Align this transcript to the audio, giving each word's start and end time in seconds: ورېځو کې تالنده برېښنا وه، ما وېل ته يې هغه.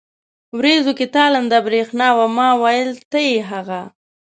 ورېځو 0.57 0.91
کې 0.97 1.05
تالنده 1.15 1.57
برېښنا 1.67 2.09
وه، 2.17 2.27
ما 2.37 2.49
وېل 2.61 2.91
ته 3.11 3.19
يې 3.27 3.37
هغه. 3.49 3.81